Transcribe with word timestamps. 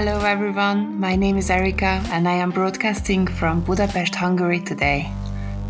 Hello 0.00 0.20
everyone, 0.20 0.98
my 0.98 1.14
name 1.14 1.36
is 1.36 1.50
Erika 1.50 2.02
and 2.10 2.26
I 2.26 2.32
am 2.32 2.52
broadcasting 2.52 3.26
from 3.26 3.60
Budapest, 3.60 4.14
Hungary 4.14 4.58
today. 4.58 5.12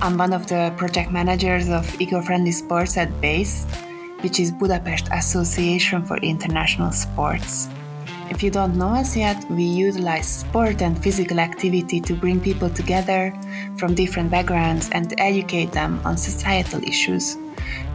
I'm 0.01 0.17
one 0.17 0.33
of 0.33 0.47
the 0.47 0.73
project 0.77 1.11
managers 1.11 1.69
of 1.69 2.01
eco-friendly 2.01 2.53
sports 2.53 2.97
at 2.97 3.11
BASE, 3.21 3.67
which 4.21 4.39
is 4.39 4.53
Budapest 4.53 5.09
Association 5.11 6.05
for 6.05 6.17
International 6.19 6.93
Sports. 6.93 7.69
If 8.31 8.41
you 8.41 8.53
don't 8.53 8.77
know 8.77 8.91
us 8.91 9.17
yet, 9.17 9.45
we 9.51 9.65
utilize 9.65 10.29
sport 10.29 10.81
and 10.81 11.03
physical 11.03 11.41
activity 11.41 12.01
to 12.03 12.15
bring 12.15 12.41
people 12.41 12.71
together 12.71 13.35
from 13.79 13.97
different 13.97 14.31
backgrounds 14.31 14.91
and 14.93 15.13
educate 15.19 15.73
them 15.73 16.01
on 16.05 16.17
societal 16.17 16.81
issues 16.85 17.37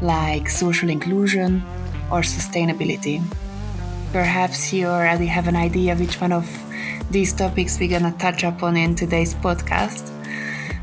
like 0.02 0.50
social 0.50 0.90
inclusion 0.90 1.64
or 2.12 2.20
sustainability. 2.24 3.24
Perhaps 4.12 4.74
you 4.74 4.88
already 4.88 5.26
have 5.26 5.48
an 5.48 5.56
idea 5.56 5.96
which 5.96 6.22
one 6.22 6.32
of 6.32 6.48
these 7.12 7.34
topics 7.34 7.80
we're 7.80 7.90
gonna 7.90 8.16
touch 8.18 8.44
upon 8.44 8.78
in 8.78 8.96
today's 8.96 9.34
podcast. 9.36 10.10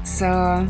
So 0.04 0.66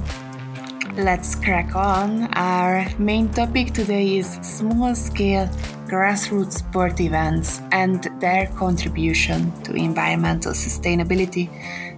let's 0.96 1.34
crack 1.34 1.74
on. 1.74 2.24
Our 2.34 2.86
main 2.98 3.28
topic 3.30 3.72
today 3.72 4.18
is 4.18 4.32
small 4.42 4.94
scale 4.94 5.48
grassroots 5.86 6.52
sport 6.64 7.00
events 7.00 7.60
and 7.70 8.04
their 8.20 8.46
contribution 8.56 9.52
to 9.62 9.74
environmental 9.74 10.52
sustainability 10.52 11.50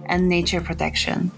and 0.07 0.27
nature 0.27 0.61
protection. 0.61 1.31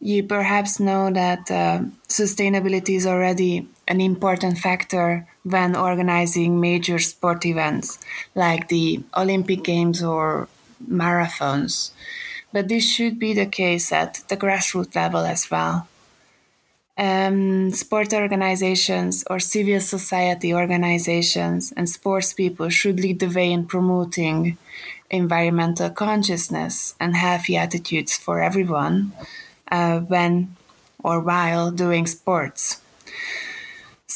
You 0.00 0.22
perhaps 0.24 0.78
know 0.80 1.10
that 1.10 1.50
uh, 1.50 1.80
sustainability 2.08 2.96
is 2.96 3.06
already 3.06 3.66
an 3.88 4.00
important 4.00 4.58
factor 4.58 5.26
when 5.44 5.76
organizing 5.76 6.60
major 6.60 6.98
sport 6.98 7.44
events 7.46 7.98
like 8.34 8.68
the 8.68 9.02
Olympic 9.16 9.62
Games 9.62 10.02
or 10.02 10.48
marathons. 10.90 11.90
But 12.52 12.68
this 12.68 12.90
should 12.90 13.18
be 13.18 13.34
the 13.34 13.46
case 13.46 13.92
at 13.92 14.22
the 14.28 14.36
grassroots 14.36 14.94
level 14.96 15.20
as 15.20 15.50
well. 15.50 15.88
Um, 16.96 17.72
sport 17.72 18.12
organizations 18.12 19.24
or 19.28 19.40
civil 19.40 19.80
society 19.80 20.54
organizations 20.54 21.72
and 21.76 21.88
sports 21.88 22.32
people 22.32 22.68
should 22.68 23.00
lead 23.00 23.18
the 23.18 23.28
way 23.28 23.50
in 23.50 23.66
promoting 23.66 24.56
environmental 25.10 25.90
consciousness 25.90 26.94
and 27.00 27.16
healthy 27.16 27.56
attitudes 27.56 28.16
for 28.16 28.40
everyone 28.40 29.12
uh, 29.72 29.98
when 30.00 30.54
or 31.02 31.18
while 31.18 31.72
doing 31.72 32.06
sports. 32.06 32.80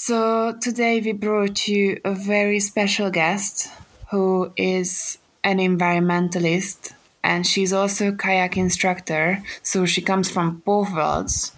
So 0.08 0.56
today 0.58 1.02
we 1.02 1.12
brought 1.12 1.68
you 1.68 2.00
a 2.02 2.14
very 2.14 2.60
special 2.60 3.10
guest 3.10 3.70
who 4.10 4.50
is 4.56 5.18
an 5.44 5.58
environmentalist 5.58 6.94
and 7.22 7.46
she's 7.46 7.74
also 7.74 8.08
a 8.08 8.16
kayak 8.16 8.56
instructor. 8.56 9.42
So 9.62 9.84
she 9.84 10.00
comes 10.00 10.30
from 10.30 10.62
both 10.64 10.94
worlds. 10.94 11.52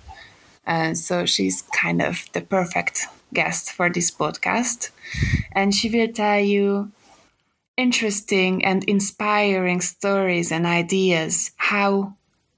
And 0.66 0.98
so 0.98 1.26
she's 1.26 1.62
kind 1.62 2.02
of 2.02 2.26
the 2.32 2.40
perfect 2.40 3.06
guest 3.32 3.70
for 3.70 3.88
this 3.88 4.10
podcast. 4.10 4.90
And 5.52 5.72
she 5.72 5.88
will 5.88 6.12
tell 6.12 6.40
you 6.40 6.90
interesting 7.76 8.64
and 8.64 8.82
inspiring 8.90 9.80
stories 9.80 10.50
and 10.50 10.66
ideas 10.66 11.52
how 11.54 12.16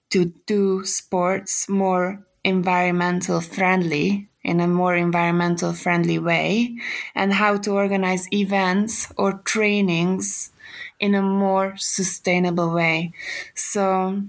to 0.08 0.32
do 0.46 0.86
sports 0.86 1.68
more 1.68 2.24
environmental 2.44 3.42
friendly 3.42 4.31
in 4.44 4.60
a 4.60 4.66
more 4.66 4.96
environmental 4.96 5.72
friendly 5.72 6.18
way 6.18 6.76
and 7.14 7.32
how 7.32 7.56
to 7.56 7.72
organize 7.72 8.26
events 8.32 9.12
or 9.16 9.34
trainings 9.44 10.50
in 10.98 11.14
a 11.14 11.22
more 11.22 11.74
sustainable 11.76 12.72
way. 12.72 13.12
So 13.54 14.22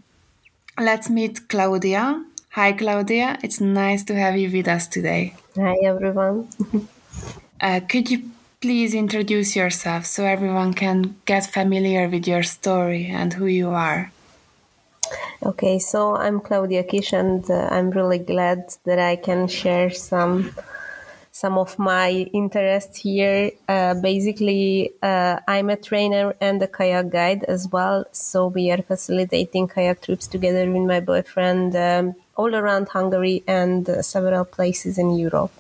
let's 0.80 1.10
meet 1.10 1.48
Klaudia. 1.48 2.24
Hi, 2.52 2.74
Klaudia. 2.74 3.40
It's 3.44 3.60
nice 3.60 4.04
to 4.06 4.16
have 4.16 4.38
you 4.38 4.50
with 4.52 4.68
us 4.68 4.88
today. 4.88 5.36
Hi, 5.56 5.76
everyone. 5.84 6.48
uh, 7.62 7.80
could 7.90 8.10
you 8.12 8.30
please 8.62 8.94
introduce 8.94 9.58
yourself 9.58 10.06
so 10.06 10.24
everyone 10.24 10.74
can 10.74 11.18
get 11.26 11.46
familiar 11.46 12.08
with 12.08 12.26
your 12.26 12.44
story 12.44 13.08
and 13.08 13.34
who 13.34 13.46
you 13.46 13.70
are? 13.72 14.13
Okay, 15.46 15.78
so 15.78 16.16
I'm 16.16 16.40
Klaudia 16.40 16.88
Kis, 16.88 17.12
and 17.12 17.44
uh, 17.52 17.68
I'm 17.70 17.90
really 17.92 18.20
glad 18.20 18.74
that 18.86 19.00
I 19.00 19.18
can 19.18 19.48
share 19.48 19.90
some 19.90 20.56
some 21.34 21.58
of 21.58 21.78
my 21.78 22.12
interests 22.32 23.00
here. 23.00 23.52
Uh, 23.68 23.96
basically, 23.96 24.94
uh, 25.02 25.40
I'm 25.48 25.70
a 25.70 25.76
trainer 25.76 26.34
and 26.40 26.62
a 26.64 26.68
kayak 26.68 27.10
guide 27.10 27.44
as 27.44 27.68
well. 27.68 28.06
So 28.14 28.48
we 28.48 28.72
are 28.72 28.82
facilitating 28.82 29.68
kayak 29.68 30.02
trips 30.02 30.28
together 30.28 30.70
with 30.72 30.84
my 30.88 31.02
boyfriend 31.02 31.76
um, 31.76 32.16
all 32.38 32.56
around 32.56 32.88
Hungary 32.90 33.44
and 33.48 33.90
uh, 33.90 34.02
several 34.02 34.46
places 34.46 34.98
in 34.98 35.18
Europe. 35.18 35.52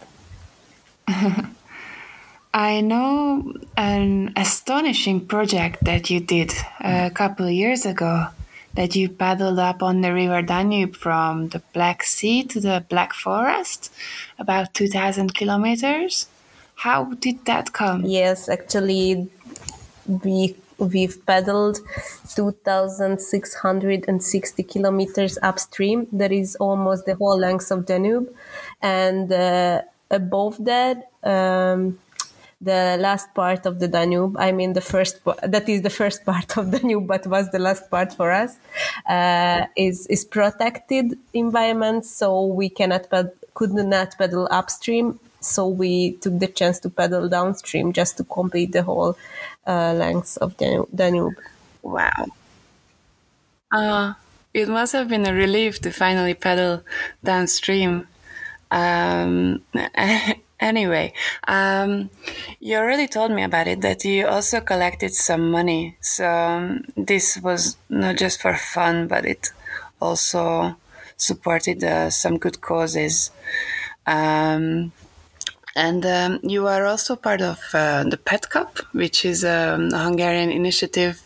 I 2.53 2.81
know 2.81 3.51
an 3.75 4.31
astonishing 4.37 5.25
project 5.25 5.83
that 5.83 6.09
you 6.09 6.19
did 6.19 6.53
a 6.79 7.09
couple 7.09 7.49
years 7.49 7.85
ago 7.85 8.27
that 8.75 8.95
you 8.95 9.09
paddled 9.09 9.59
up 9.59 9.83
on 9.83 10.01
the 10.01 10.11
river 10.13 10.41
Danube 10.41 10.95
from 10.95 11.49
the 11.49 11.61
Black 11.73 12.03
Sea 12.03 12.43
to 12.43 12.59
the 12.59 12.83
Black 12.89 13.13
Forest, 13.13 13.91
about 14.39 14.73
2,000 14.73 15.35
kilometers. 15.35 16.27
How 16.75 17.05
did 17.05 17.45
that 17.45 17.71
come? 17.73 18.03
Yes, 18.05 18.49
actually, 18.49 19.29
we 20.07 20.55
we've 20.79 21.23
paddled 21.25 21.79
2,660 22.35 24.63
kilometers 24.63 25.37
upstream. 25.41 26.07
That 26.11 26.31
is 26.31 26.55
almost 26.55 27.05
the 27.05 27.13
whole 27.15 27.37
length 27.37 27.69
of 27.71 27.85
Danube, 27.85 28.33
and 28.81 29.31
uh, 29.31 29.83
above 30.09 30.65
that. 30.65 31.11
Um, 31.23 31.99
the 32.63 32.97
last 32.99 33.33
part 33.33 33.65
of 33.65 33.79
the 33.79 33.87
Danube. 33.87 34.35
I 34.37 34.51
mean, 34.51 34.73
the 34.73 34.81
first 34.81 35.19
that 35.43 35.67
is 35.67 35.81
the 35.81 35.89
first 35.89 36.25
part 36.31 36.57
of 36.57 36.71
the 36.71 36.79
Danube, 36.79 37.07
but 37.07 37.27
was 37.27 37.51
the 37.51 37.59
last 37.59 37.89
part 37.89 38.13
for 38.13 38.31
us. 38.31 38.57
Uh, 39.07 39.65
is 39.75 40.07
is 40.07 40.25
protected 40.25 41.17
environment, 41.33 42.05
so 42.05 42.45
we 42.45 42.69
cannot 42.69 43.09
ped- 43.09 43.37
could 43.53 43.73
not 43.73 44.17
paddle 44.17 44.47
upstream. 44.51 45.19
So 45.39 45.67
we 45.67 46.13
took 46.21 46.39
the 46.39 46.47
chance 46.47 46.79
to 46.79 46.89
paddle 46.89 47.27
downstream 47.27 47.91
just 47.91 48.15
to 48.17 48.23
complete 48.23 48.71
the 48.71 48.83
whole 48.83 49.17
uh, 49.67 49.93
length 49.93 50.37
of 50.37 50.55
the 50.57 50.85
Danube. 50.95 51.35
Wow. 51.81 52.27
Uh, 53.69 54.13
it 54.53 54.69
must 54.69 54.93
have 54.93 55.09
been 55.09 55.25
a 55.25 55.33
relief 55.33 55.81
to 55.81 55.91
finally 55.91 56.33
paddle 56.33 56.83
downstream. 57.23 58.07
Um, 58.71 59.61
Anyway, 60.63 61.11
um, 61.45 62.09
you 62.61 62.77
already 62.77 63.05
told 63.05 63.31
me 63.31 63.43
about 63.43 63.67
it 63.67 63.81
that 63.81 64.05
you 64.05 64.25
also 64.25 64.61
collected 64.61 65.13
some 65.13 65.51
money. 65.51 65.97
So 65.99 66.25
um, 66.25 66.85
this 66.95 67.37
was 67.43 67.75
not 67.89 68.15
just 68.15 68.41
for 68.41 68.55
fun, 68.55 69.09
but 69.09 69.25
it 69.25 69.49
also 69.99 70.77
supported 71.17 71.83
uh, 71.83 72.09
some 72.09 72.37
good 72.37 72.61
causes. 72.61 73.31
Um, 74.07 74.93
and 75.75 76.05
um, 76.05 76.39
you 76.43 76.65
are 76.67 76.85
also 76.85 77.17
part 77.17 77.41
of 77.41 77.59
uh, 77.73 78.05
the 78.05 78.17
PET 78.17 78.49
Cup, 78.49 78.77
which 78.93 79.25
is 79.25 79.43
um, 79.43 79.89
a 79.93 79.97
Hungarian 79.97 80.49
initiative 80.49 81.21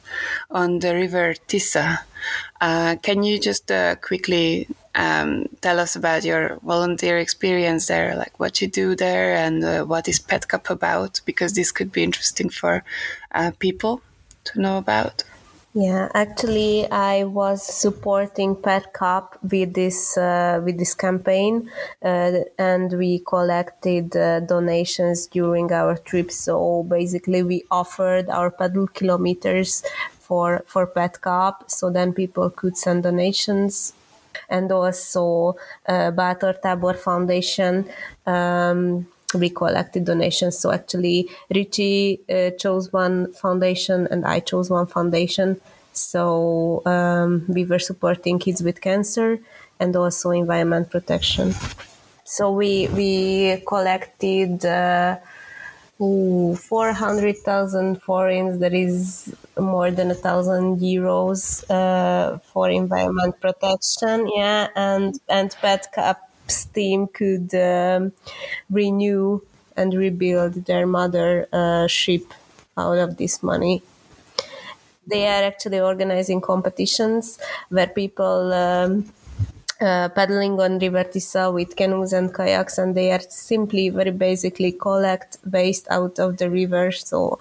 on 0.50 0.80
the 0.80 0.95
river 0.95 1.36
Tisza. 1.48 2.00
Uh, 2.60 2.95
can 3.04 3.22
you 3.22 3.39
just 3.39 3.69
uh, 3.72 3.98
quickly 3.98 4.68
um, 4.98 5.46
tell 5.62 5.80
us 5.80 5.96
about 5.96 6.26
your 6.26 6.58
volunteer 6.64 7.20
experience 7.20 7.86
there, 7.86 8.16
like 8.16 8.40
what 8.40 8.62
you 8.62 8.68
do 8.68 8.96
there 8.96 9.36
and 9.36 9.64
uh, 9.64 9.84
what 9.86 10.08
is 10.08 10.20
PET 10.20 10.48
Cup 10.48 10.70
about, 10.70 11.22
because 11.26 11.54
this 11.54 11.72
could 11.72 11.92
be 11.92 12.04
interesting 12.04 12.50
for 12.50 12.84
uh, 13.32 13.52
people 13.60 14.02
to 14.46 14.60
know 14.60 14.78
about. 14.80 15.24
Yeah, 15.74 16.10
actually, 16.16 16.90
I 16.90 17.26
was 17.26 17.62
supporting 17.62 18.56
PET 18.56 18.94
Cup 18.94 19.38
with 19.44 19.76
this 19.76 20.18
uh, 20.18 20.60
with 20.66 20.80
this 20.80 20.96
campaign, 20.96 21.70
uh, 22.02 22.32
and 22.58 22.92
we 22.94 23.20
collected 23.20 24.18
uh, 24.18 24.40
donations 24.40 25.28
during 25.28 25.72
our 25.72 25.96
trip. 25.96 26.32
So 26.32 26.82
basically, 26.82 27.44
we 27.44 27.64
offered 27.70 28.28
our 28.30 28.50
paddle 28.50 28.88
kilometers 28.88 29.84
for 30.20 30.64
for 30.66 30.88
Pet 30.88 31.22
Cup, 31.22 31.66
so 31.68 31.92
then 31.92 32.12
people 32.14 32.50
could 32.50 32.76
send 32.76 33.04
donations 33.04 33.94
and 34.50 34.72
also 34.72 35.56
uh, 35.88 36.12
Bátor 36.12 36.62
Tábor 36.62 36.95
Foundation. 36.95 37.86
Um, 38.25 39.07
we 39.34 39.50
collected 39.50 40.06
donations. 40.06 40.57
So 40.57 40.72
actually, 40.72 41.30
Richie 41.54 42.22
uh, 42.30 42.51
chose 42.51 42.94
one 42.94 43.34
foundation 43.34 44.07
and 44.10 44.25
I 44.25 44.39
chose 44.39 44.69
one 44.69 44.88
foundation. 44.88 45.60
So 45.92 46.81
um, 46.86 47.45
we 47.48 47.66
were 47.66 47.80
supporting 47.80 48.39
kids 48.39 48.62
with 48.62 48.81
cancer 48.81 49.39
and 49.80 49.95
also 49.95 50.31
environment 50.31 50.89
protection. 50.89 51.54
So 52.24 52.51
we 52.51 52.88
we 52.89 53.63
collected. 53.68 54.66
Uh, 54.66 55.18
400,000 55.98 58.02
forints, 58.02 58.60
that 58.60 58.74
is 58.74 59.34
more 59.58 59.92
than 59.92 60.12
a 60.12 60.16
thousand 60.16 60.80
euros 60.80 61.64
uh, 61.70 62.38
for 62.40 62.70
environment 62.70 63.40
protection. 63.42 64.30
Yeah, 64.36 64.68
and, 64.76 65.20
and 65.28 65.56
PET 65.60 65.88
Cup's 65.94 66.66
team 66.66 67.08
could 67.08 67.54
um, 67.56 68.12
renew 68.70 69.42
and 69.76 69.94
rebuild 69.94 70.66
their 70.66 70.86
mother 70.86 71.48
uh, 71.52 71.88
ship 71.88 72.34
out 72.78 73.00
of 73.00 73.18
this 73.18 73.42
money. 73.42 73.82
They 75.08 75.26
are 75.26 75.44
actually 75.44 75.80
organizing 75.80 76.42
competitions 76.42 77.40
where 77.70 77.88
people 77.88 78.54
um, 78.54 79.12
uh, 79.81 80.09
paddling 80.09 80.59
on 80.59 80.79
River 80.79 81.03
Tisza 81.03 81.53
with 81.53 81.75
canoes 81.75 82.13
and 82.13 82.33
kayaks, 82.33 82.77
and 82.77 82.95
they 82.95 83.12
are 83.12 83.21
simply 83.21 83.89
very 83.89 84.12
basically 84.12 84.71
collect 84.71 85.38
waste 85.50 85.88
out 85.89 86.19
of 86.19 86.38
the 86.38 86.50
river. 86.50 86.91
So, 86.91 87.39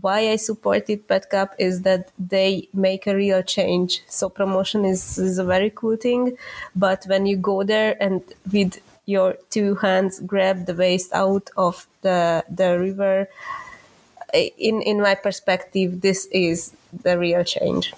why 0.00 0.30
I 0.30 0.36
supported 0.36 1.08
PET 1.08 1.30
Cup 1.30 1.54
is 1.58 1.82
that 1.82 2.10
they 2.18 2.68
make 2.74 3.06
a 3.06 3.14
real 3.14 3.42
change. 3.42 4.02
So, 4.08 4.28
promotion 4.28 4.84
is, 4.84 5.18
is 5.18 5.38
a 5.38 5.44
very 5.44 5.70
cool 5.70 5.96
thing, 5.96 6.36
but 6.74 7.04
when 7.06 7.26
you 7.26 7.36
go 7.36 7.62
there 7.62 7.96
and 8.02 8.22
with 8.52 8.80
your 9.06 9.36
two 9.50 9.76
hands 9.76 10.18
grab 10.20 10.66
the 10.66 10.74
waste 10.74 11.12
out 11.12 11.48
of 11.56 11.86
the 12.02 12.44
the 12.50 12.78
river, 12.78 13.28
in 14.34 14.82
in 14.82 15.00
my 15.00 15.14
perspective, 15.14 16.00
this 16.00 16.26
is 16.26 16.72
the 17.02 17.18
real 17.18 17.44
change. 17.44 17.92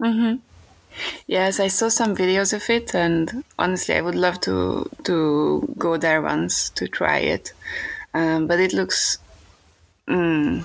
Mm-hmm. 0.00 0.36
Yes, 1.26 1.60
I 1.60 1.68
saw 1.68 1.88
some 1.88 2.16
videos 2.16 2.52
of 2.52 2.68
it, 2.70 2.94
and 2.94 3.44
honestly, 3.58 3.94
I 3.94 4.00
would 4.00 4.14
love 4.14 4.40
to 4.42 4.88
to 5.04 5.74
go 5.78 5.96
there 5.96 6.22
once 6.22 6.70
to 6.70 6.88
try 6.88 7.18
it. 7.18 7.52
Um, 8.14 8.46
but 8.46 8.60
it 8.60 8.72
looks 8.72 9.18
mm, 10.06 10.64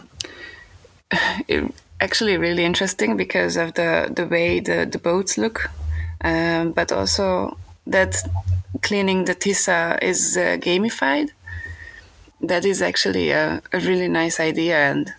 it, 1.48 1.74
actually 2.00 2.38
really 2.38 2.66
interesting 2.66 3.18
because 3.18 3.58
of 3.58 3.74
the 3.74 4.12
the 4.14 4.26
way 4.26 4.60
the 4.60 4.86
the 4.86 5.00
boats 5.00 5.38
look, 5.38 5.70
um, 6.22 6.72
but 6.72 6.92
also 6.92 7.58
that 7.88 8.16
cleaning 8.82 9.26
the 9.26 9.36
Tisza 9.36 9.98
is 10.02 10.38
uh, 10.38 10.58
gamified. 10.60 11.30
That 12.42 12.66
is 12.66 12.82
actually 12.82 13.32
a, 13.32 13.62
a 13.72 13.80
really 13.80 14.10
nice 14.10 14.40
idea 14.40 14.78
and 14.78 15.14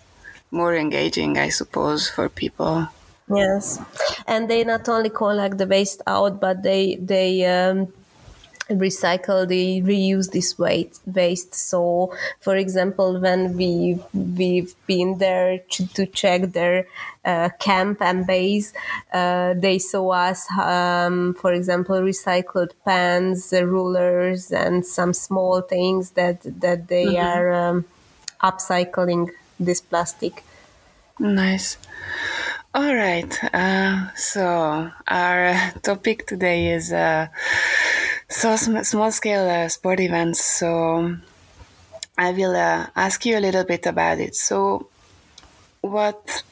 more 0.50 0.75
engaging, 0.75 1.38
I 1.38 1.49
suppose, 1.49 2.08
for 2.08 2.28
people. 2.28 2.88
Yes, 3.28 3.80
and 4.26 4.50
they 4.50 4.64
not 4.64 4.88
only 4.88 5.10
collect 5.10 5.58
the 5.58 5.66
waste 5.66 6.02
out, 6.06 6.40
but 6.40 6.62
they 6.62 6.96
they 6.96 7.44
um, 7.46 7.92
recycle, 8.70 9.46
they 9.46 9.80
reuse 9.80 10.30
this 10.30 10.58
waste. 10.58 11.00
Waste. 11.06 11.54
So, 11.54 12.14
for 12.40 12.56
example, 12.56 13.20
when 13.20 13.56
we 13.56 13.98
we've 14.12 14.74
been 14.86 15.18
there 15.18 15.58
to, 15.58 15.86
to 15.94 16.06
check 16.06 16.52
their 16.52 16.86
uh, 17.24 17.50
camp 17.58 18.00
and 18.00 18.26
base, 18.26 18.72
uh, 19.12 19.54
they 19.54 19.78
saw 19.78 20.10
us, 20.10 20.50
um, 20.58 21.34
for 21.34 21.52
example, 21.52 21.96
recycled 21.96 22.72
pens, 22.84 23.52
uh, 23.52 23.64
rulers, 23.64 24.50
and 24.52 24.84
some 24.84 25.12
small 25.12 25.60
things 25.60 26.10
that 26.12 26.42
that 26.60 26.88
they 26.88 27.06
mm-hmm. 27.06 27.26
are 27.26 27.52
um, 27.52 27.84
upcycling 28.42 29.30
this 29.58 29.80
plastic. 29.80 30.44
Nice. 31.18 31.78
All 32.74 32.94
right. 32.94 33.32
Uh, 33.54 34.12
so 34.16 34.90
our 35.06 35.54
topic 35.82 36.26
today 36.26 36.72
is 36.72 36.92
uh, 36.92 37.28
so 38.28 38.56
sm- 38.56 38.82
small 38.82 39.10
scale 39.12 39.48
uh, 39.48 39.68
sport 39.68 40.00
events. 40.00 40.44
So 40.44 41.16
I 42.16 42.32
will 42.32 42.54
uh, 42.56 42.86
ask 42.96 43.24
you 43.26 43.38
a 43.38 43.40
little 43.40 43.64
bit 43.64 43.86
about 43.86 44.18
it. 44.20 44.34
So 44.36 44.88
what 45.82 46.44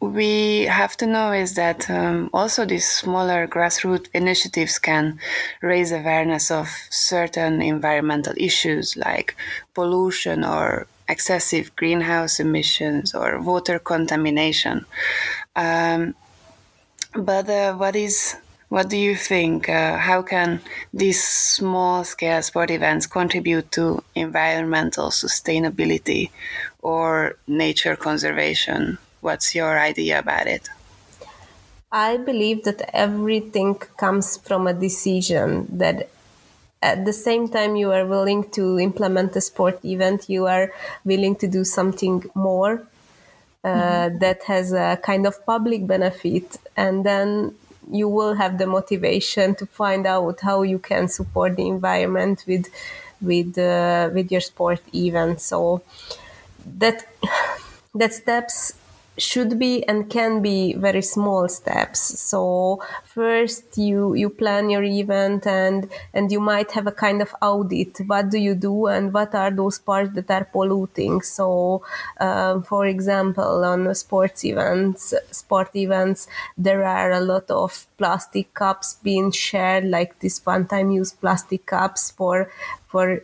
we 0.00 0.62
have 0.64 0.96
to 0.98 1.06
know 1.06 1.32
is 1.32 1.54
that 1.56 1.90
um, 1.90 2.30
also 2.32 2.64
these 2.66 2.88
smaller 2.88 3.48
grassroots 3.48 4.08
initiatives 4.14 4.78
can 4.78 5.18
raise 5.62 5.92
awareness 5.92 6.50
of 6.50 6.68
certain 6.90 7.62
environmental 7.62 8.34
issues 8.36 8.96
like 8.96 9.36
pollution 9.74 10.44
or 10.44 10.86
excessive 11.08 11.74
greenhouse 11.76 12.40
emissions 12.40 13.14
or 13.14 13.40
water 13.40 13.78
contamination. 13.78 14.86
Um, 15.58 16.14
but 17.14 17.50
uh, 17.50 17.74
what 17.74 17.96
is 17.96 18.36
what 18.68 18.88
do 18.88 18.96
you 18.96 19.16
think? 19.16 19.68
Uh, 19.68 19.96
how 19.96 20.22
can 20.22 20.60
these 20.94 21.22
small 21.26 22.04
scale 22.04 22.42
sport 22.42 22.70
events 22.70 23.06
contribute 23.06 23.72
to 23.72 24.04
environmental 24.14 25.08
sustainability 25.10 26.30
or 26.80 27.36
nature 27.48 27.96
conservation? 27.96 28.98
What's 29.20 29.54
your 29.54 29.80
idea 29.80 30.20
about 30.20 30.46
it? 30.46 30.68
I 31.90 32.18
believe 32.18 32.62
that 32.64 32.90
everything 32.94 33.74
comes 33.96 34.36
from 34.36 34.68
a 34.68 34.74
decision 34.74 35.66
that 35.78 36.10
at 36.82 37.04
the 37.04 37.12
same 37.12 37.48
time 37.48 37.74
you 37.74 37.90
are 37.90 38.06
willing 38.06 38.48
to 38.50 38.78
implement 38.78 39.34
a 39.34 39.40
sport 39.40 39.84
event 39.84 40.28
you 40.28 40.46
are 40.46 40.70
willing 41.04 41.34
to 41.34 41.48
do 41.48 41.64
something 41.64 42.22
more 42.34 42.86
mm-hmm. 43.64 44.18
that 44.18 44.42
has 44.44 44.72
a 44.72 44.98
kind 45.02 45.26
of 45.26 45.44
public 45.46 45.86
benefit 45.86 46.58
and 46.76 47.04
then 47.04 47.54
you 47.90 48.08
will 48.08 48.34
have 48.34 48.58
the 48.58 48.66
motivation 48.66 49.54
to 49.54 49.66
find 49.66 50.06
out 50.06 50.40
how 50.40 50.62
you 50.62 50.78
can 50.78 51.08
support 51.08 51.56
the 51.56 51.66
environment 51.66 52.44
with 52.46 52.66
with 53.20 53.58
uh, 53.58 54.10
with 54.12 54.30
your 54.30 54.40
sport 54.40 54.80
event 54.94 55.40
so 55.40 55.82
that 56.78 57.06
that 57.94 58.12
steps 58.12 58.74
should 59.18 59.58
be 59.58 59.86
and 59.88 60.08
can 60.08 60.40
be 60.40 60.74
very 60.74 61.02
small 61.02 61.48
steps. 61.48 62.00
So 62.20 62.82
first 63.04 63.76
you 63.76 64.14
you 64.14 64.30
plan 64.30 64.70
your 64.70 64.82
event 64.82 65.46
and 65.46 65.90
and 66.14 66.32
you 66.32 66.40
might 66.40 66.72
have 66.72 66.86
a 66.86 66.92
kind 66.92 67.20
of 67.20 67.34
audit. 67.42 67.98
What 68.06 68.30
do 68.30 68.38
you 68.38 68.54
do 68.54 68.86
and 68.86 69.12
what 69.12 69.34
are 69.34 69.50
those 69.50 69.78
parts 69.78 70.14
that 70.14 70.30
are 70.30 70.44
polluting? 70.44 71.22
So 71.22 71.82
um, 72.20 72.62
for 72.62 72.86
example 72.86 73.64
on 73.64 73.94
sports 73.94 74.44
events 74.44 75.14
sport 75.30 75.74
events 75.74 76.28
there 76.56 76.84
are 76.84 77.12
a 77.12 77.20
lot 77.20 77.50
of 77.50 77.86
plastic 77.96 78.54
cups 78.54 78.96
being 79.02 79.30
shared 79.30 79.84
like 79.84 80.18
this 80.20 80.44
one 80.44 80.66
time 80.66 80.90
use 80.90 81.12
plastic 81.12 81.66
cups 81.66 82.10
for 82.10 82.50
for 82.86 83.22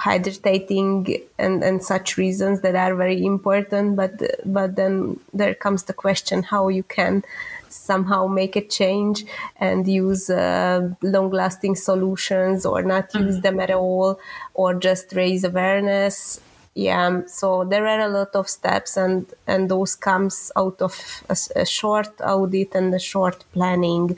hydrating 0.00 1.22
and, 1.38 1.62
and 1.62 1.82
such 1.82 2.16
reasons 2.16 2.60
that 2.62 2.74
are 2.74 2.94
very 2.94 3.24
important 3.24 3.96
but 3.96 4.12
but 4.44 4.76
then 4.76 5.18
there 5.34 5.54
comes 5.54 5.84
the 5.84 5.92
question 5.92 6.42
how 6.42 6.68
you 6.68 6.82
can 6.82 7.22
somehow 7.68 8.26
make 8.26 8.56
a 8.56 8.66
change 8.66 9.24
and 9.56 9.86
use 9.86 10.30
uh, 10.30 10.88
long 11.02 11.30
lasting 11.30 11.76
solutions 11.76 12.66
or 12.66 12.82
not 12.82 13.10
mm-hmm. 13.10 13.26
use 13.26 13.40
them 13.40 13.60
at 13.60 13.70
all 13.70 14.18
or 14.54 14.74
just 14.74 15.12
raise 15.12 15.44
awareness 15.44 16.40
yeah 16.74 17.20
so 17.26 17.64
there 17.64 17.86
are 17.86 18.00
a 18.00 18.08
lot 18.08 18.34
of 18.34 18.48
steps 18.48 18.96
and 18.96 19.26
and 19.46 19.70
those 19.70 19.94
comes 19.94 20.52
out 20.56 20.80
of 20.80 20.94
a, 21.28 21.36
a 21.56 21.66
short 21.66 22.12
audit 22.20 22.74
and 22.74 22.94
a 22.94 22.98
short 22.98 23.44
planning 23.52 24.16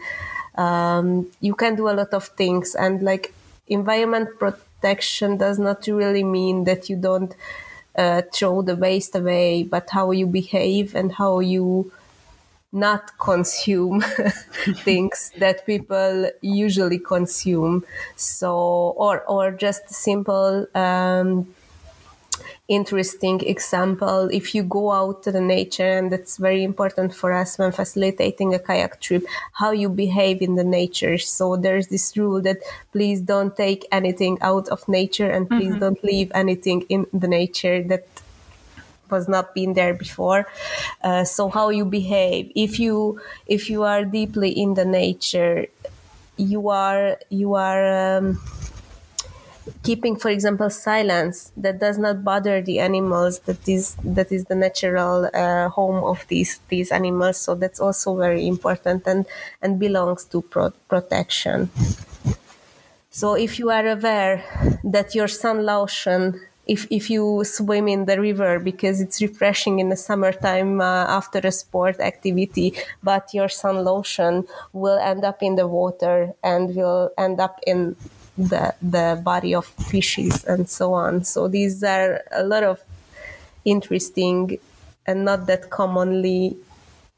um, 0.57 1.27
you 1.41 1.55
can 1.55 1.75
do 1.75 1.89
a 1.89 1.97
lot 2.01 2.13
of 2.13 2.27
things 2.29 2.75
and 2.75 3.03
like 3.03 3.35
environment 3.69 4.29
pro- 4.39 4.55
protection 4.83 5.37
does 5.37 5.59
not 5.59 5.87
really 5.87 6.25
mean 6.25 6.65
that 6.65 6.89
you 6.91 6.97
don't 6.97 7.35
uh, 7.97 8.23
throw 8.35 8.63
the 8.63 8.77
waste 8.77 9.15
away, 9.15 9.63
but 9.63 9.91
how 9.91 10.11
you 10.11 10.27
behave 10.27 10.95
and 10.95 11.13
how 11.13 11.39
you 11.41 11.93
not 12.73 13.19
consume 13.19 14.01
things 14.85 15.33
that 15.39 15.67
people 15.67 16.31
usually 16.41 16.99
consume. 16.99 17.85
So, 18.17 18.53
or 18.97 19.23
or 19.25 19.51
just 19.53 19.89
simple 19.91 20.67
um, 20.75 21.47
interesting 22.69 23.41
example. 23.41 24.29
If 24.33 24.55
you 24.55 24.63
go 24.63 24.93
out 24.93 25.23
to 25.25 25.33
the 25.33 25.41
nature 25.41 25.99
and 25.99 26.11
that's 26.11 26.37
very 26.37 26.63
important 26.63 27.15
for 27.15 27.33
us 27.33 27.59
when 27.59 27.73
facilitating 27.73 28.55
a 28.55 28.59
kayak 28.59 29.01
trip 29.01 29.25
how 29.53 29.71
you 29.71 29.89
behave 29.89 30.43
in 30.43 30.55
the 30.55 30.65
nature. 30.65 31.19
So 31.19 31.57
there's 31.57 31.89
this 31.89 32.17
rule 32.17 32.41
that 32.43 32.59
please 32.93 33.21
don't 33.21 33.57
take 33.57 33.87
anything 33.93 34.39
out 34.41 34.69
of 34.69 34.87
nature 34.89 35.31
and 35.31 35.49
please 35.49 35.71
mm-hmm. 35.71 35.81
don't 35.81 36.05
leave 36.05 36.31
anything 36.35 36.83
in 36.89 37.07
the 37.13 37.29
nature 37.29 37.83
that 37.85 38.07
was 39.11 39.29
not 39.29 39.55
been 39.55 39.75
there 39.75 39.93
before. 39.93 40.49
Uh, 41.05 41.25
so 41.25 41.51
how 41.51 41.69
you 41.69 41.85
behave. 41.85 42.51
If 42.57 42.81
you 42.81 43.21
if 43.47 43.69
you 43.69 43.83
are 43.83 44.05
deeply 44.05 44.51
in 44.51 44.75
the 44.75 44.87
nature 44.87 45.67
you 46.37 46.69
are 46.69 47.19
you 47.29 47.55
are 47.55 48.17
um, 48.19 48.41
keeping 49.83 50.17
for 50.17 50.31
example 50.31 50.71
silence 50.71 51.53
that 51.57 51.79
does 51.79 51.99
not 51.99 52.25
bother 52.25 52.61
the 52.63 52.81
animals 52.81 53.41
that 53.41 53.69
is 53.69 53.97
that 54.03 54.33
is 54.33 54.45
the 54.47 54.55
natural 54.55 55.31
uh, 55.35 55.69
home 55.69 56.03
of 56.05 56.27
these 56.29 56.61
these 56.69 56.91
animals. 56.91 57.39
So 57.39 57.55
that's 57.55 57.81
also 57.81 58.17
very 58.17 58.47
important 58.47 59.07
and 59.07 59.27
and 59.61 59.79
belongs 59.79 60.25
to 60.27 60.43
pro- 60.43 60.75
protection. 60.89 61.71
So 63.11 63.35
if 63.35 63.59
you 63.59 63.71
are 63.71 63.87
aware 63.87 64.43
that 64.85 65.15
your 65.15 65.29
sun 65.29 65.65
lotion 65.65 66.41
if, 66.65 66.87
if 66.91 67.11
you 67.11 67.43
swim 67.45 67.89
in 67.89 68.05
the 68.05 68.21
river 68.21 68.61
because 68.61 69.01
it's 69.01 69.21
refreshing 69.21 69.81
in 69.81 69.89
the 69.89 69.97
summertime 69.97 70.81
uh, 70.81 71.07
after 71.09 71.41
a 71.43 71.51
sport 71.51 71.99
activity, 71.99 72.73
but 73.03 73.35
your 73.35 73.49
sun 73.49 73.85
lotion 73.85 74.47
will 74.73 74.99
end 74.99 75.25
up 75.25 75.43
in 75.43 75.57
the 75.57 75.67
water 75.67 76.33
and 76.43 76.77
will 76.77 77.11
end 77.19 77.41
up 77.41 77.59
in 77.67 77.97
the 78.37 78.75
the 78.81 79.21
body 79.23 79.55
of 79.55 79.67
fishes 79.67 80.45
and 80.45 80.69
so 80.69 80.95
on. 80.95 81.25
So 81.25 81.49
these 81.49 81.83
are 81.85 82.23
a 82.31 82.45
lot 82.45 82.63
of 82.63 82.81
interesting 83.65 84.59
and 85.07 85.25
not 85.25 85.47
that 85.47 85.71
commonly 85.71 86.57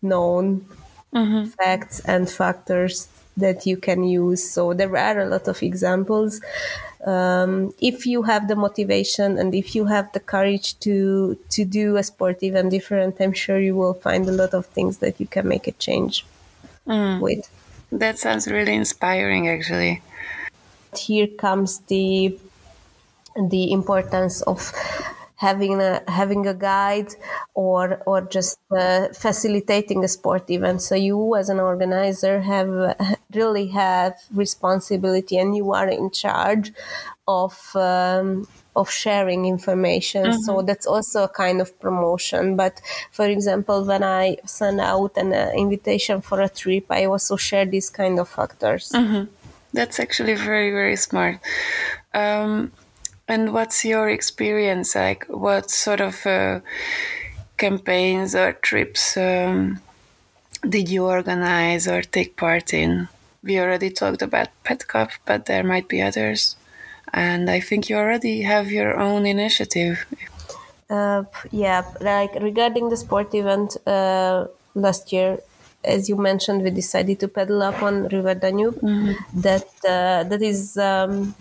known 0.02 0.66
mm-hmm. 1.14 1.44
facts 1.50 2.00
and 2.00 2.28
factors 2.28 3.08
that 3.36 3.66
you 3.66 3.76
can 3.76 4.04
use. 4.04 4.48
So 4.48 4.74
there 4.74 4.96
are 4.96 5.20
a 5.20 5.26
lot 5.26 5.48
of 5.48 5.62
examples. 5.62 6.40
Um, 7.04 7.74
if 7.80 8.06
you 8.06 8.22
have 8.22 8.48
the 8.48 8.56
motivation 8.56 9.38
and 9.38 9.54
if 9.54 9.74
you 9.74 9.84
have 9.86 10.10
the 10.12 10.20
courage 10.20 10.78
to 10.80 11.38
to 11.50 11.64
do 11.64 11.96
a 11.96 12.02
sport 12.02 12.42
even 12.42 12.68
different, 12.70 13.20
I'm 13.20 13.34
sure 13.34 13.58
you 13.58 13.76
will 13.76 13.94
find 13.94 14.26
a 14.28 14.32
lot 14.32 14.54
of 14.54 14.66
things 14.66 14.98
that 14.98 15.20
you 15.20 15.26
can 15.26 15.46
make 15.46 15.66
a 15.66 15.72
change 15.72 16.24
mm. 16.86 17.20
with. 17.20 17.48
That 17.92 18.18
sounds 18.18 18.48
really 18.48 18.74
inspiring, 18.74 19.48
actually. 19.48 20.02
Here 20.98 21.26
comes 21.26 21.78
the 21.80 22.38
the 23.48 23.72
importance 23.72 24.42
of 24.42 24.72
having 25.36 25.80
a 25.80 26.02
having 26.08 26.46
a 26.46 26.54
guide 26.54 27.12
or 27.54 28.00
or 28.06 28.20
just 28.22 28.58
uh, 28.70 29.08
facilitating 29.08 30.04
a 30.04 30.08
sport 30.08 30.48
event 30.50 30.80
so 30.80 30.94
you 30.94 31.34
as 31.34 31.48
an 31.48 31.58
organizer 31.58 32.40
have 32.40 32.72
really 33.34 33.66
have 33.66 34.14
responsibility 34.32 35.36
and 35.36 35.56
you 35.56 35.72
are 35.72 35.88
in 35.88 36.10
charge 36.10 36.72
of 37.26 37.54
um, 37.74 38.46
of 38.76 38.90
sharing 38.90 39.44
information 39.46 40.24
mm-hmm. 40.24 40.40
so 40.46 40.62
that's 40.62 40.86
also 40.86 41.24
a 41.24 41.28
kind 41.28 41.60
of 41.60 41.78
promotion 41.80 42.56
but 42.56 42.80
for 43.10 43.26
example 43.26 43.84
when 43.84 44.02
i 44.02 44.36
send 44.46 44.80
out 44.80 45.12
an 45.16 45.32
uh, 45.32 45.50
invitation 45.56 46.20
for 46.20 46.40
a 46.40 46.48
trip 46.48 46.86
i 46.90 47.04
also 47.04 47.36
share 47.36 47.66
these 47.66 47.90
kind 47.90 48.18
of 48.18 48.28
factors 48.28 48.90
mm-hmm. 48.94 49.24
That's 49.74 50.00
actually 50.00 50.34
very 50.34 50.70
very 50.70 50.96
smart 50.96 51.40
um, 52.14 52.72
and 53.26 53.52
what's 53.52 53.84
your 53.84 54.08
experience 54.08 54.94
like? 54.94 55.26
What 55.28 55.70
sort 55.70 56.00
of 56.00 56.24
uh, 56.26 56.60
campaigns 57.56 58.34
or 58.34 58.52
trips 58.52 59.16
um, 59.16 59.80
did 60.66 60.88
you 60.88 61.04
organize 61.06 61.88
or 61.88 62.02
take 62.02 62.36
part 62.36 62.72
in? 62.72 63.08
We 63.42 63.58
already 63.58 63.90
talked 63.90 64.22
about 64.22 64.48
PET 64.62 64.86
Cup, 64.88 65.10
but 65.26 65.46
there 65.46 65.64
might 65.64 65.88
be 65.88 66.00
others. 66.00 66.56
And 67.12 67.50
I 67.50 67.60
think 67.60 67.88
you 67.88 67.96
already 67.96 68.42
have 68.42 68.70
your 68.70 68.98
own 68.98 69.26
initiative. 69.26 70.06
Uh, 70.88 71.24
yeah, 71.50 71.82
like 72.00 72.34
regarding 72.40 72.88
the 72.88 72.96
sport 72.96 73.34
event 73.34 73.76
uh, 73.86 74.46
last 74.74 75.12
year, 75.12 75.38
as 75.84 76.08
you 76.08 76.16
mentioned, 76.16 76.62
we 76.62 76.70
decided 76.70 77.20
to 77.20 77.28
pedal 77.28 77.62
up 77.62 77.82
on 77.82 78.08
River 78.08 78.34
Danube. 78.34 78.76
Mm-hmm. 78.76 79.40
That 79.40 79.68
uh, 79.86 80.24
that 80.24 80.42
is 80.42 80.76
um, 80.76 81.34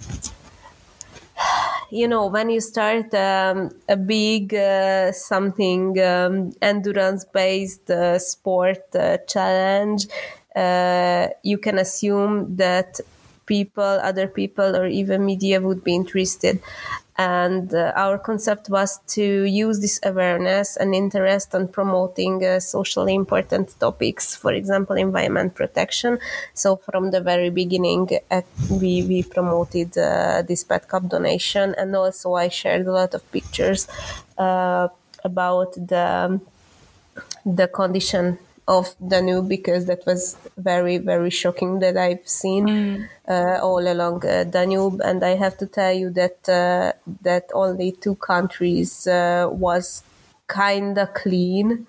you 1.89 2.07
know 2.07 2.25
when 2.27 2.49
you 2.49 2.59
start 2.59 3.13
um, 3.13 3.69
a 3.87 3.95
big 3.95 4.53
uh, 4.53 5.11
something 5.11 5.99
um, 6.01 6.51
endurance 6.61 7.23
based 7.25 7.89
uh, 7.91 8.17
sport 8.17 8.83
uh, 8.95 9.17
challenge 9.27 10.07
uh, 10.55 11.27
you 11.43 11.57
can 11.57 11.77
assume 11.77 12.55
that 12.55 12.99
people 13.45 13.83
other 13.83 14.27
people 14.27 14.75
or 14.75 14.87
even 14.87 15.25
media 15.25 15.61
would 15.61 15.83
be 15.83 15.93
interested 15.93 16.59
and 17.17 17.73
uh, 17.73 17.93
our 17.95 18.17
concept 18.17 18.69
was 18.69 18.99
to 19.07 19.43
use 19.43 19.79
this 19.79 19.99
awareness 20.03 20.77
and 20.77 20.95
interest 20.95 21.53
on 21.53 21.67
promoting 21.67 22.43
uh, 22.43 22.59
socially 22.59 23.13
important 23.13 23.79
topics 23.79 24.35
for 24.35 24.51
example 24.51 24.95
environment 24.95 25.53
protection. 25.53 26.17
So 26.53 26.77
from 26.77 27.11
the 27.11 27.21
very 27.21 27.49
beginning 27.49 28.09
uh, 28.31 28.41
we, 28.69 29.03
we 29.03 29.23
promoted 29.23 29.97
uh, 29.97 30.41
this 30.41 30.63
PET 30.63 30.87
Cup 30.87 31.07
donation. 31.07 31.75
And 31.77 31.95
also 31.95 32.33
i 32.33 32.49
shared 32.49 32.87
a 32.87 32.91
lot 32.91 33.13
of 33.13 33.31
pictures 33.31 33.87
uh, 34.37 34.87
about 35.23 35.73
the 35.73 36.39
the 37.45 37.67
condition 37.67 38.39
of 38.67 38.95
Danube 39.05 39.49
because 39.49 39.85
that 39.87 40.05
was 40.05 40.37
very 40.57 40.97
very 40.97 41.29
shocking 41.29 41.79
that 41.79 41.97
I've 41.97 42.27
seen 42.27 42.67
mm. 42.67 43.09
uh, 43.27 43.59
all 43.61 43.85
along 43.85 44.25
uh, 44.25 44.45
Danube, 44.45 45.01
and 45.03 45.23
I 45.23 45.35
have 45.35 45.57
to 45.57 45.67
tell 45.67 45.91
you 45.91 46.09
that 46.11 46.47
uh, 46.47 46.93
that 47.21 47.49
only 47.53 47.91
two 47.91 48.15
countries 48.15 49.05
uh, 49.07 49.49
was 49.51 50.03
kinda 50.47 51.07
clean 51.07 51.87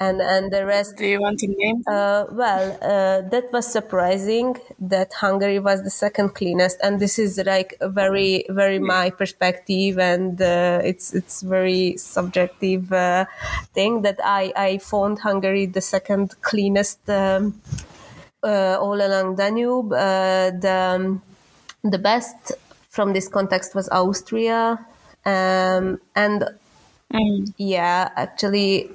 and 0.00 0.20
and 0.20 0.52
the 0.52 0.64
rest. 0.64 0.96
Do 0.96 1.06
you 1.06 1.20
want 1.20 1.38
to 1.40 1.48
name? 1.48 1.82
Uh, 1.86 2.24
well, 2.30 2.78
uh, 2.82 3.28
that 3.28 3.52
was 3.52 3.66
surprising 3.70 4.56
that 4.78 5.12
Hungary 5.12 5.58
was 5.58 5.82
the 5.82 5.90
second 5.90 6.34
cleanest, 6.34 6.78
and 6.82 7.00
this 7.00 7.18
is 7.18 7.40
like 7.44 7.76
a 7.80 7.88
very 7.88 8.44
very 8.48 8.78
my 8.78 9.10
perspective, 9.10 9.98
and 9.98 10.40
uh, 10.40 10.80
it's 10.84 11.14
it's 11.14 11.42
very 11.42 11.96
subjective 11.96 12.92
uh, 12.92 13.24
thing 13.74 14.02
that 14.02 14.20
I 14.22 14.52
I 14.56 14.78
found 14.78 15.18
Hungary 15.18 15.66
the 15.66 15.80
second 15.80 16.40
cleanest 16.42 17.08
um, 17.10 17.60
uh, 18.42 18.76
all 18.80 19.00
along 19.00 19.36
Danube. 19.36 19.92
Uh, 19.92 20.50
the 20.50 20.94
um, 20.96 21.22
the 21.82 21.98
best 21.98 22.52
from 22.88 23.12
this 23.12 23.28
context 23.28 23.74
was 23.74 23.88
Austria, 23.88 24.78
um, 25.24 26.00
and 26.14 26.44
mm. 27.12 27.52
yeah, 27.56 28.10
actually 28.16 28.90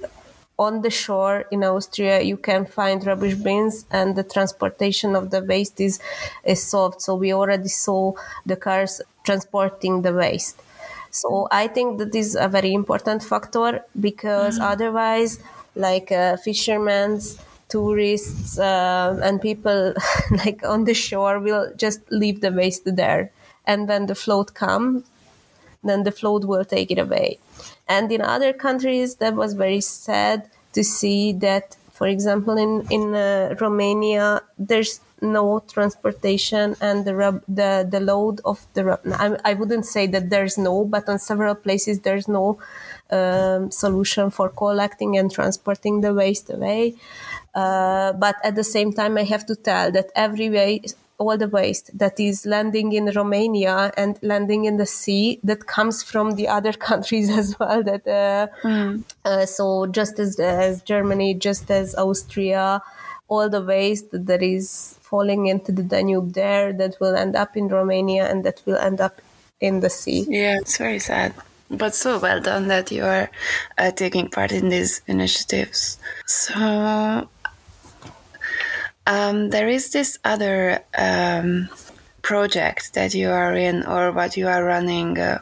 on 0.57 0.81
the 0.81 0.89
shore 0.89 1.45
in 1.51 1.63
Austria, 1.63 2.21
you 2.21 2.37
can 2.37 2.65
find 2.65 3.05
rubbish 3.05 3.35
bins, 3.35 3.85
and 3.91 4.15
the 4.15 4.23
transportation 4.23 5.15
of 5.15 5.31
the 5.31 5.43
waste 5.43 5.79
is, 5.81 5.99
is 6.43 6.61
solved. 6.61 7.01
So 7.01 7.15
we 7.15 7.33
already 7.33 7.69
saw 7.69 8.13
the 8.45 8.55
cars 8.55 9.01
transporting 9.23 10.03
the 10.03 10.13
waste. 10.13 10.61
So 11.09 11.47
I 11.51 11.67
think 11.67 11.99
that 11.99 12.15
is 12.15 12.35
a 12.35 12.47
very 12.47 12.73
important 12.73 13.23
factor 13.23 13.83
because 13.99 14.55
mm-hmm. 14.55 14.71
otherwise, 14.71 15.39
like 15.75 16.11
uh, 16.11 16.37
fishermen, 16.37 17.19
tourists, 17.69 18.59
uh, 18.59 19.19
and 19.23 19.41
people 19.41 19.93
like 20.31 20.63
on 20.63 20.85
the 20.85 20.93
shore 20.93 21.39
will 21.39 21.71
just 21.75 21.99
leave 22.11 22.41
the 22.41 22.51
waste 22.51 22.83
there, 22.85 23.31
and 23.65 23.87
when 23.87 24.05
the 24.05 24.15
float 24.15 24.53
comes, 24.53 25.03
then 25.83 26.03
the 26.03 26.11
float 26.11 26.45
will 26.45 26.65
take 26.65 26.91
it 26.91 26.99
away. 26.99 27.39
And 27.87 28.11
in 28.11 28.21
other 28.21 28.53
countries, 28.53 29.15
that 29.15 29.35
was 29.35 29.53
very 29.53 29.81
sad 29.81 30.49
to 30.73 30.83
see 30.83 31.33
that, 31.33 31.75
for 31.91 32.07
example, 32.07 32.57
in 32.57 32.85
in 32.89 33.13
uh, 33.15 33.55
Romania, 33.59 34.41
there's 34.57 34.99
no 35.21 35.63
transportation 35.71 36.75
and 36.81 37.05
the 37.05 37.15
rub, 37.15 37.41
the 37.47 37.87
the 37.89 37.99
load 37.99 38.41
of 38.43 38.65
the 38.73 38.99
I, 39.23 39.51
I 39.51 39.53
wouldn't 39.53 39.85
say 39.85 40.07
that 40.07 40.29
there's 40.29 40.57
no, 40.57 40.85
but 40.85 41.07
on 41.07 41.19
several 41.19 41.55
places 41.55 42.01
there's 42.01 42.27
no 42.27 42.59
um, 43.09 43.71
solution 43.71 44.29
for 44.31 44.49
collecting 44.49 45.17
and 45.17 45.31
transporting 45.31 46.01
the 46.01 46.13
waste 46.13 46.49
away. 46.49 46.95
Uh, 47.55 48.13
but 48.13 48.35
at 48.43 48.55
the 48.55 48.63
same 48.63 48.91
time, 48.91 49.17
I 49.17 49.23
have 49.23 49.45
to 49.45 49.55
tell 49.55 49.91
that 49.91 50.11
every 50.15 50.49
way 50.49 50.81
all 51.23 51.37
the 51.37 51.47
waste 51.47 51.89
that 51.97 52.19
is 52.19 52.45
landing 52.45 52.91
in 52.91 53.05
Romania 53.15 53.91
and 53.97 54.19
landing 54.21 54.65
in 54.65 54.77
the 54.77 54.85
sea 54.85 55.39
that 55.43 55.65
comes 55.67 56.03
from 56.03 56.35
the 56.35 56.47
other 56.47 56.73
countries 56.89 57.29
as 57.29 57.57
well. 57.59 57.83
That 57.83 58.07
uh, 58.07 58.47
mm. 58.67 59.03
uh, 59.25 59.45
so 59.45 59.87
just 59.87 60.19
as 60.19 60.39
as 60.39 60.81
Germany, 60.81 61.33
just 61.33 61.71
as 61.71 61.95
Austria, 61.95 62.81
all 63.27 63.49
the 63.49 63.61
waste 63.61 64.09
that 64.11 64.43
is 64.43 64.99
falling 65.01 65.47
into 65.47 65.71
the 65.71 65.83
Danube 65.83 66.33
there 66.33 66.73
that 66.73 66.99
will 66.99 67.15
end 67.15 67.35
up 67.35 67.55
in 67.55 67.67
Romania 67.67 68.29
and 68.29 68.43
that 68.43 68.61
will 68.65 68.77
end 68.77 68.99
up 68.99 69.21
in 69.59 69.79
the 69.79 69.89
sea. 69.89 70.25
Yeah, 70.27 70.57
it's 70.59 70.77
very 70.77 70.99
sad. 70.99 71.33
But 71.69 71.95
so 71.95 72.19
well 72.19 72.41
done 72.41 72.67
that 72.67 72.91
you 72.91 73.03
are 73.03 73.31
uh, 73.77 73.91
taking 73.91 74.29
part 74.29 74.51
in 74.51 74.69
these 74.69 75.01
initiatives. 75.07 75.97
So, 76.27 77.27
um, 79.05 79.49
there 79.49 79.67
is 79.67 79.91
this 79.91 80.17
other 80.23 80.79
um, 80.97 81.69
project 82.21 82.93
that 82.93 83.13
you 83.13 83.29
are 83.29 83.53
in, 83.53 83.85
or 83.85 84.11
what 84.11 84.37
you 84.37 84.47
are 84.47 84.63
running, 84.63 85.19
uh, 85.19 85.39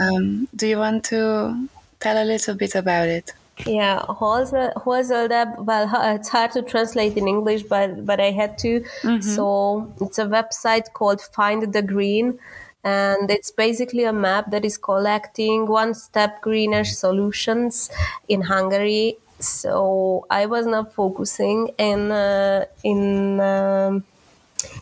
Um, 0.00 0.48
do 0.54 0.66
you 0.66 0.78
want 0.78 1.04
to 1.04 1.68
tell 1.98 2.22
a 2.22 2.24
little 2.24 2.54
bit 2.54 2.74
about 2.74 3.08
it? 3.08 3.32
Yeah, 3.66 4.00
Holzeldeb. 4.08 5.64
Well, 5.64 5.90
it's 6.16 6.28
hard 6.28 6.52
to 6.52 6.62
translate 6.62 7.16
in 7.16 7.28
English, 7.28 7.64
but 7.64 8.06
but 8.06 8.20
I 8.20 8.30
had 8.30 8.56
to. 8.58 8.80
Mm-hmm. 9.02 9.20
So 9.20 9.92
it's 10.00 10.18
a 10.18 10.26
website 10.26 10.92
called 10.94 11.20
Find 11.20 11.72
the 11.72 11.82
Green, 11.82 12.38
and 12.84 13.30
it's 13.30 13.50
basically 13.50 14.04
a 14.04 14.12
map 14.12 14.50
that 14.50 14.64
is 14.64 14.78
collecting 14.78 15.66
one-step 15.66 16.40
greenish 16.40 16.94
solutions 16.96 17.90
in 18.28 18.40
Hungary 18.42 19.18
so 19.40 20.26
I 20.30 20.46
was 20.46 20.66
not 20.66 20.92
focusing 20.92 21.68
in 21.78 22.10
uh, 22.12 22.64
in 22.84 23.40
um, 23.40 24.04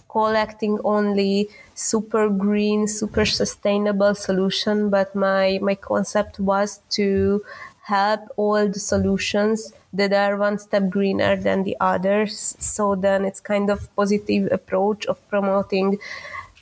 collecting 0.09 0.79
only 0.85 1.49
super 1.75 2.29
green, 2.29 2.89
super 2.89 3.25
sustainable 3.25 4.15
solution, 4.15 4.91
but 4.91 5.15
my 5.15 5.59
my 5.63 5.75
concept 5.75 6.41
was 6.41 6.81
to 6.91 7.43
help 7.83 8.21
all 8.37 8.69
the 8.69 8.79
solutions 8.81 9.73
that 9.93 10.13
are 10.13 10.37
one 10.37 10.59
step 10.59 10.89
greener 10.91 11.37
than 11.37 11.65
the 11.65 11.77
others. 11.81 12.57
So 12.59 12.95
then 12.95 13.25
it's 13.25 13.41
kind 13.41 13.71
of 13.71 13.95
positive 13.97 14.49
approach 14.53 15.07
of 15.07 15.17
promoting 15.29 15.99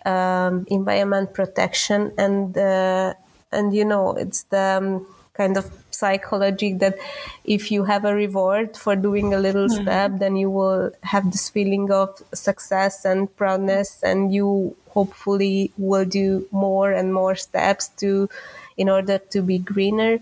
um, 0.05 0.67
environment 0.71 1.35
protection 1.35 2.13
and 2.19 2.57
uh, 2.57 3.15
and 3.53 3.75
you 3.75 3.85
know 3.85 4.13
it's 4.13 4.45
the 4.45 4.79
um, 4.79 5.07
kind 5.35 5.57
of 5.57 5.67
psychology 5.99 6.73
that 6.75 6.97
if 7.45 7.71
you 7.71 7.85
have 7.85 8.05
a 8.05 8.15
reward 8.15 8.77
for 8.77 8.97
doing 8.97 9.35
a 9.35 9.39
little 9.39 9.69
mm-hmm. 9.69 9.83
step 9.83 10.13
then 10.19 10.37
you 10.37 10.51
will 10.51 10.91
have 11.03 11.31
this 11.33 11.49
feeling 11.49 11.91
of 11.91 12.23
success 12.33 13.05
and 13.05 13.35
proudness 13.37 14.03
and 14.03 14.35
you 14.35 14.77
hopefully 14.91 15.73
will 15.77 16.05
do 16.05 16.47
more 16.51 16.93
and 16.93 17.13
more 17.13 17.35
steps 17.35 17.89
to 17.89 18.29
in 18.77 18.89
order 18.89 19.19
to 19.19 19.43
be 19.43 19.59
greener 19.59 20.19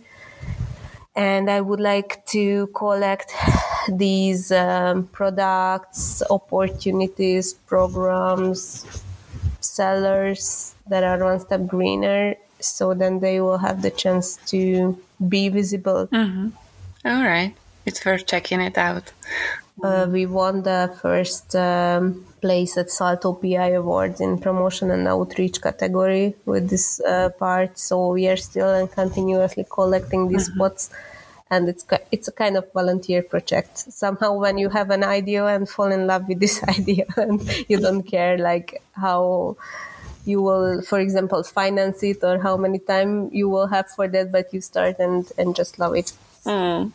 and 1.17 1.49
I 1.49 1.61
would 1.61 1.81
like 1.81 2.27
to 2.27 2.67
collect 2.69 3.33
these 3.89 4.51
um, 4.51 5.07
products, 5.09 6.23
opportunities, 6.29 7.53
programs, 7.53 8.85
sellers 9.61 10.75
that 10.89 11.05
are 11.05 11.23
one 11.23 11.41
step 11.41 11.67
greener, 11.67 12.35
so 12.61 12.95
then 12.95 13.21
they 13.21 13.41
will 13.41 13.59
have 13.59 13.83
the 13.83 13.91
chance 13.91 14.39
to 14.47 14.99
be 15.29 15.49
visible. 15.49 16.09
Mm-hmm. 16.09 16.49
All 17.05 17.23
right, 17.23 17.55
it's 17.87 18.05
worth 18.05 18.27
checking 18.27 18.61
it 18.61 18.79
out. 18.79 19.13
Uh, 19.83 20.07
we 20.09 20.25
won 20.25 20.63
the 20.63 20.97
first 21.03 21.57
um, 21.57 22.25
place 22.41 22.77
at 22.77 22.91
Salto 22.91 23.33
PI 23.33 23.71
Awards 23.71 24.21
in 24.21 24.39
promotion 24.39 24.91
and 24.91 25.09
outreach 25.09 25.61
category 25.61 26.35
with 26.47 26.71
this 26.71 27.01
uh, 27.01 27.31
part. 27.31 27.79
So 27.79 28.13
we 28.13 28.29
are 28.29 28.37
still 28.37 28.73
and 28.73 28.91
continuously 28.91 29.67
collecting 29.69 30.29
these 30.29 30.49
mm-hmm. 30.49 30.59
spots. 30.59 30.91
And 31.51 31.69
it's 31.69 31.85
it's 32.11 32.29
a 32.29 32.33
kind 32.33 32.57
of 32.57 32.73
volunteer 32.73 33.23
project. 33.23 33.79
Somehow, 33.79 34.39
when 34.39 34.57
you 34.59 34.69
have 34.71 34.91
an 34.91 35.05
idea 35.05 35.45
and 35.45 35.69
fall 35.69 35.91
in 35.93 36.07
love 36.07 36.27
with 36.29 36.41
this 36.41 36.63
idea, 36.79 37.07
and 37.17 37.43
you 37.69 37.79
don't 37.79 38.03
care 38.03 38.39
like 38.39 38.83
how 38.93 39.57
you 40.25 40.43
will, 40.43 40.83
for 40.83 41.01
example, 41.01 41.43
finance 41.43 42.03
it 42.03 42.23
or 42.23 42.39
how 42.39 42.57
many 42.57 42.79
time 42.79 43.31
you 43.33 43.49
will 43.49 43.67
have 43.67 43.89
for 43.91 44.09
that, 44.09 44.33
but 44.33 44.53
you 44.53 44.61
start 44.61 44.99
and 44.99 45.31
and 45.39 45.55
just 45.55 45.79
love 45.79 45.95
it. 45.95 46.13
Mm. 46.45 46.93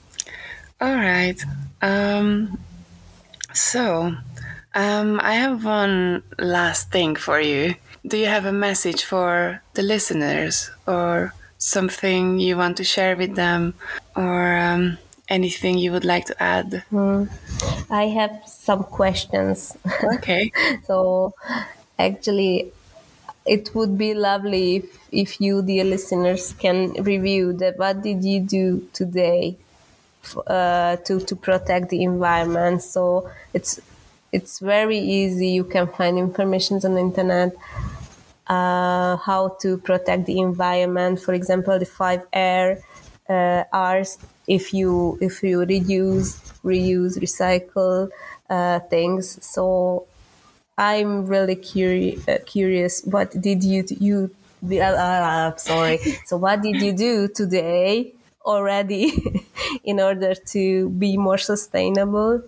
All 0.81 0.95
right. 0.95 1.39
Um, 1.81 2.57
so, 3.53 4.15
um, 4.75 5.19
I 5.21 5.33
have 5.33 5.65
one 5.65 6.23
last 6.37 6.91
thing 6.91 7.15
for 7.15 7.39
you. 7.39 7.75
Do 8.07 8.17
you 8.17 8.27
have 8.27 8.45
a 8.45 8.53
message 8.53 9.03
for 9.03 9.61
the 9.73 9.81
listeners 9.81 10.71
or 10.87 11.33
something 11.57 12.39
you 12.39 12.55
want 12.55 12.77
to 12.77 12.83
share 12.83 13.15
with 13.17 13.35
them 13.35 13.73
or 14.15 14.55
um, 14.55 14.97
anything 15.27 15.77
you 15.77 15.91
would 15.91 16.05
like 16.05 16.25
to 16.25 16.41
add? 16.41 16.83
Mm. 16.91 17.29
I 17.89 18.07
have 18.07 18.43
some 18.45 18.83
questions. 18.83 19.75
Okay. 20.15 20.51
so, 20.85 21.33
actually, 21.97 22.71
it 23.45 23.73
would 23.75 23.97
be 23.97 24.13
lovely 24.13 24.77
if, 24.77 24.99
if 25.11 25.41
you, 25.41 25.61
dear 25.61 25.83
listeners, 25.83 26.53
can 26.53 26.93
review 27.03 27.53
that. 27.53 27.77
What 27.77 28.01
did 28.03 28.23
you 28.23 28.41
do 28.41 28.87
today 28.93 29.57
uh, 30.47 30.97
to 30.97 31.19
to 31.21 31.35
protect 31.35 31.89
the 31.89 32.03
environment? 32.03 32.81
So 32.83 33.29
it's 33.53 33.79
it's 34.31 34.59
very 34.59 34.99
easy. 34.99 35.49
You 35.49 35.63
can 35.63 35.87
find 35.87 36.17
information 36.17 36.79
on 36.83 36.93
the 36.93 36.99
internet. 36.99 37.55
Uh, 38.47 39.15
how 39.17 39.49
to 39.61 39.77
protect 39.77 40.25
the 40.25 40.39
environment, 40.39 41.19
for 41.21 41.33
example, 41.35 41.77
the 41.77 41.85
five 41.85 42.21
uh, 43.29 43.63
R's. 43.71 44.17
If 44.47 44.73
you 44.73 45.17
if 45.21 45.43
you 45.43 45.59
reduce, 45.61 46.39
reuse, 46.63 47.17
recycle 47.19 48.09
uh, 48.49 48.79
things, 48.89 49.37
so 49.45 50.07
I'm 50.79 51.25
really 51.27 51.57
curious. 51.57 52.25
Uh, 52.27 52.37
curious, 52.45 53.03
what 53.03 53.35
did 53.39 53.63
you 53.63 53.83
you? 53.99 54.31
Uh, 54.63 54.79
uh, 54.79 55.55
sorry. 55.57 55.99
so 56.25 56.37
what 56.37 56.61
did 56.61 56.81
you 56.81 56.93
do 56.93 57.27
today 57.27 58.13
already 58.45 59.11
in 59.83 59.99
order 59.99 60.33
to 60.55 60.89
be 60.91 61.17
more 61.17 61.37
sustainable? 61.37 62.41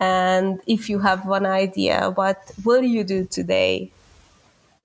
And 0.00 0.60
if 0.66 0.90
you 0.90 0.98
have 0.98 1.24
one 1.24 1.46
idea, 1.46 2.10
what 2.10 2.50
will 2.64 2.82
you 2.82 3.04
do 3.04 3.24
today 3.24 3.92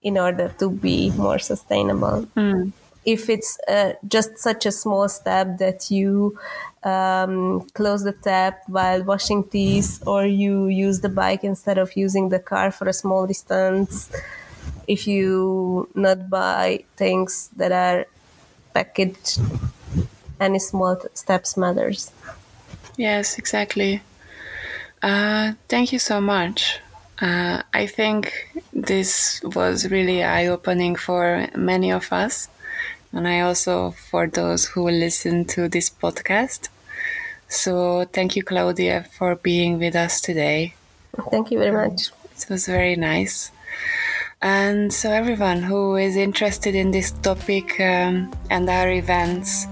in 0.03 0.17
order 0.17 0.53
to 0.59 0.69
be 0.69 1.09
more 1.11 1.39
sustainable? 1.39 2.27
Mm. 2.37 2.73
If 3.07 3.29
it's 3.31 3.57
uh, 3.71 3.93
just 4.07 4.37
such 4.37 4.65
a 4.67 4.71
small 4.71 5.07
step 5.07 5.57
that 5.63 5.89
you 5.89 6.37
um, 6.83 7.63
close 7.71 8.03
the 8.03 8.11
tap 8.11 8.63
while 8.67 9.01
washing 9.03 9.47
teeth, 9.47 10.03
or 10.05 10.25
you 10.27 10.67
use 10.67 10.99
the 10.99 11.07
bike 11.09 11.43
instead 11.47 11.77
of 11.77 11.95
using 11.95 12.27
the 12.27 12.39
car 12.39 12.67
for 12.69 12.89
a 12.89 12.93
small 12.93 13.25
distance. 13.25 14.11
If 14.87 15.07
you 15.07 15.87
not 15.95 16.29
buy 16.29 16.83
things 16.97 17.49
that 17.55 17.71
are 17.71 18.05
packaged, 18.73 19.39
any 20.39 20.59
small 20.59 20.99
steps 21.13 21.55
matters. 21.55 22.11
Yes, 22.97 23.37
exactly. 23.37 24.01
Uh, 25.01 25.53
thank 25.69 25.93
you 25.93 25.99
so 25.99 26.19
much. 26.19 26.79
Uh, 27.21 27.63
I 27.73 27.87
think 27.87 28.33
this 28.73 29.41
was 29.43 29.89
really 29.89 30.23
eye 30.23 30.47
opening 30.47 30.95
for 30.95 31.47
many 31.55 31.91
of 31.91 32.11
us, 32.11 32.49
and 33.13 33.27
I 33.27 33.41
also 33.41 33.91
for 33.91 34.27
those 34.27 34.65
who 34.65 34.83
will 34.83 34.99
listen 34.99 35.45
to 35.45 35.67
this 35.67 35.89
podcast. 35.89 36.69
So 37.47 38.05
thank 38.11 38.35
you, 38.35 38.43
Klaudia, 38.43 39.07
for 39.07 39.35
being 39.35 39.79
with 39.79 39.95
us 39.95 40.21
today. 40.21 40.75
Thank 41.31 41.51
you 41.51 41.59
very 41.59 41.71
much. 41.71 42.09
It 42.37 42.45
was 42.49 42.67
very 42.67 42.95
nice. 42.95 43.51
And 44.41 44.93
so, 44.93 45.09
everyone 45.09 45.63
who 45.63 45.95
is 45.95 46.15
interested 46.15 46.75
in 46.75 46.91
this 46.91 47.09
topic 47.11 47.79
um, 47.79 48.31
and 48.51 48.69
our 48.69 48.91
events, 48.91 49.65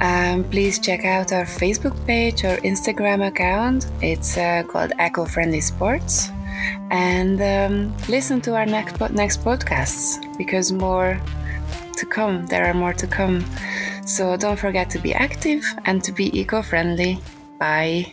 um, 0.00 0.44
please 0.44 0.78
check 0.78 1.04
out 1.04 1.30
our 1.32 1.44
Facebook 1.44 1.94
page 2.06 2.42
or 2.44 2.56
Instagram 2.64 3.26
account. 3.26 3.86
It's 4.00 4.38
uh, 4.38 4.62
called 4.66 4.92
Eco 4.98 5.26
Friendly 5.26 5.60
Sports. 5.60 6.30
And 6.90 7.40
um, 7.42 7.94
listen 8.08 8.40
to 8.42 8.54
our 8.54 8.64
next, 8.64 8.98
next 9.12 9.44
podcasts 9.44 10.16
because 10.38 10.72
more 10.72 11.20
to 12.02 12.06
come. 12.06 12.46
There 12.46 12.66
are 12.66 12.74
more 12.74 12.92
to 12.92 13.06
come. 13.06 13.44
So 14.04 14.36
don't 14.36 14.58
forget 14.58 14.90
to 14.90 14.98
be 14.98 15.14
active 15.14 15.62
and 15.86 16.02
to 16.04 16.12
be 16.12 16.26
eco 16.38 16.60
friendly. 16.60 17.18
Bye. 17.58 18.12